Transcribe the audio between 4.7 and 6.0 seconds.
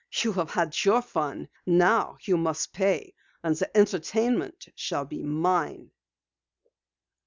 shall be mine!"